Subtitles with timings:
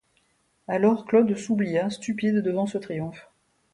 [0.67, 3.29] Alors, Claude s'oublia, stupide devant ce triomphe.